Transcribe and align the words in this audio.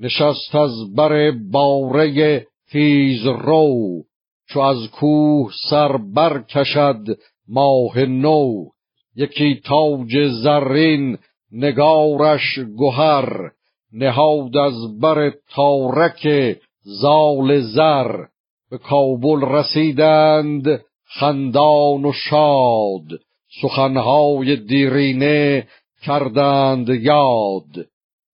نشست 0.00 0.54
از 0.54 0.94
بر 0.94 1.30
باره 1.30 2.46
تیز 2.72 3.26
رو 3.26 4.02
چو 4.48 4.60
از 4.60 4.90
کوه 4.90 5.52
سر 5.70 5.96
بر 5.96 6.42
کشد 6.42 7.04
ماه 7.48 7.98
نو. 7.98 8.64
یکی 9.16 9.60
تاج 9.64 10.28
زرین 10.42 11.18
نگارش 11.52 12.58
گهر 12.78 13.50
نهاد 13.92 14.56
از 14.56 15.00
بر 15.00 15.32
تارک 15.54 16.56
زال 16.82 17.60
زر. 17.60 18.12
به 18.70 18.78
کابل 18.78 19.44
رسیدند 19.44 20.80
خندان 21.04 22.04
و 22.04 22.12
شاد 22.12 23.20
سخنهای 23.62 24.56
دیرینه 24.56 25.66
کردند 26.02 26.88
یاد. 26.88 27.86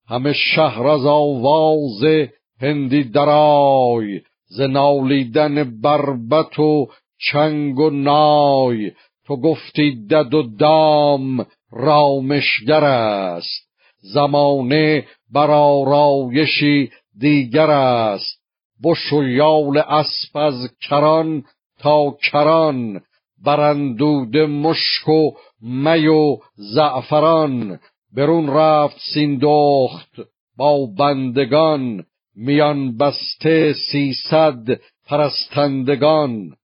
همه 0.08 0.32
شهر 0.32 0.86
از 0.86 1.06
آواز 1.06 2.28
هندی 2.60 3.04
درای 3.04 4.20
ز 4.48 4.60
نالیدن 4.60 5.80
بربت 5.80 6.58
و 6.58 6.88
چنگ 7.30 7.78
و 7.78 7.90
نای. 7.90 8.92
تو 9.26 9.36
گفتی 9.36 10.06
دد 10.06 10.34
و 10.34 10.42
دام 10.42 11.46
رامشگر 11.72 12.84
است. 12.84 13.66
زمانه 13.98 15.04
بر 15.32 15.50
آرایشی 15.50 16.90
دیگر 17.18 17.70
است. 17.70 18.40
بش 18.84 19.12
و 19.12 19.22
یال 19.22 19.78
اسب 19.78 20.36
از 20.36 20.68
کران 20.88 21.44
تا 21.78 22.16
کران 22.22 23.00
برندود 23.44 24.36
مشک 24.36 25.08
و 25.08 25.30
می 25.60 26.06
و 26.06 26.36
زعفران. 26.54 27.78
برون 28.16 28.50
رفت 28.50 28.96
سیندخت 29.14 30.20
با 30.56 30.86
بندگان 30.98 32.04
میان 32.36 32.96
بسته 32.96 33.74
سیصد 33.92 34.80
پرستندگان. 35.06 36.56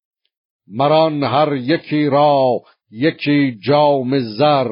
مران 0.69 1.23
هر 1.25 1.53
یکی 1.53 2.07
را 2.07 2.61
یکی 2.91 3.59
جام 3.59 4.19
زر 4.19 4.71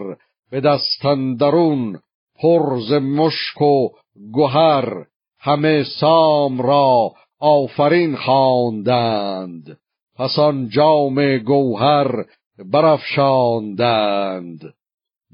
به 0.50 0.60
دستندرون 0.60 1.98
پرز 2.42 2.92
مشک 2.92 3.62
و 3.62 3.88
گهر. 4.34 5.04
همه 5.38 5.84
سام 6.00 6.62
را 6.62 7.12
آفرین 7.40 8.16
خواندند 8.16 9.78
پس 10.16 10.38
آن 10.38 10.68
جام 10.68 11.38
گوهر 11.38 12.24
برافشاندند. 12.72 14.60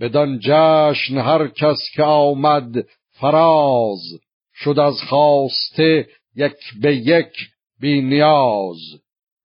بدان 0.00 0.38
جشن 0.38 1.18
هر 1.18 1.48
کس 1.48 1.78
که 1.94 2.02
آمد 2.02 2.74
فراز 3.10 4.02
شد 4.54 4.78
از 4.78 5.02
خواسته 5.08 6.08
یک 6.36 6.56
به 6.82 6.96
یک 6.96 7.32
بی 7.80 8.00
نیاز. 8.00 8.78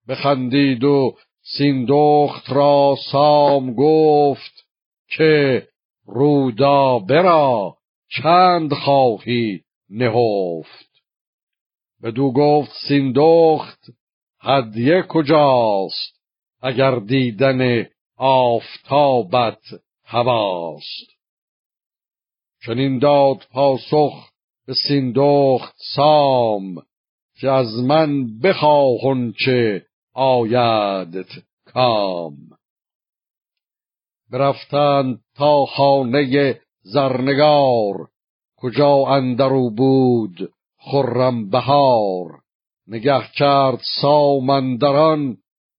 بخندید 0.08 0.84
و 0.84 1.16
سیندخت 1.42 2.50
را 2.50 2.96
سام 3.12 3.74
گفت 3.74 4.66
که 5.08 5.66
رودا 6.06 6.98
برا 6.98 7.76
چند 8.22 8.74
خواهی 8.74 9.60
نهفت. 9.90 10.92
بدو 12.02 12.32
گفت 12.32 12.70
سیندخت 12.88 13.90
هدیه 14.40 15.02
کجاست؟ 15.02 16.22
اگر 16.62 16.98
دیدن 16.98 17.86
آفتابت 18.16 19.62
هواست. 20.12 21.10
چنین 22.66 22.98
داد 22.98 23.46
پاسخ 23.52 24.30
به 24.66 24.74
سیندخت 24.88 25.74
سام 25.94 26.82
که 27.40 27.50
از 27.50 27.84
من 27.86 28.38
بخواهن 28.40 29.32
چه 29.44 29.86
آیدت 30.14 31.28
کام. 31.64 32.36
برفتند 34.30 35.20
تا 35.36 35.66
خانه 35.66 36.60
زرنگار 36.82 38.08
کجا 38.56 39.06
اندرو 39.06 39.70
بود 39.70 40.52
خرم 40.78 41.50
بهار. 41.50 42.40
نگه 42.86 43.28
کرد 43.34 43.80
سامندران 44.00 45.36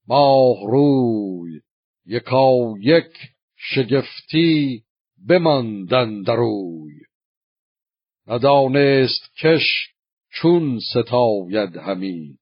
ماه 0.07 0.57
روی 0.67 1.61
یکا 2.05 2.73
یک 2.81 3.32
شگفتی 3.65 4.83
بماندن 5.27 6.21
دروی 6.21 6.93
ندانست 8.27 9.35
کش 9.41 9.93
چون 10.29 10.79
ستاید 10.79 11.77
همی. 11.77 12.37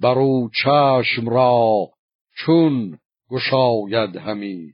برو 0.00 0.50
چشم 0.62 1.28
را 1.28 1.88
چون 2.36 2.98
گشاید 3.30 4.16
همی. 4.16 4.72